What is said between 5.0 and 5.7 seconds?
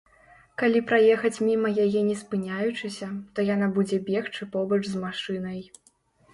машынай.